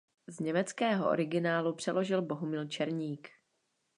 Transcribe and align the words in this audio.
Z 0.27 0.39
německého 0.39 1.09
originálu 1.09 1.75
přeložil 1.75 2.21
Bohumil 2.21 2.65
Černík. 2.67 3.29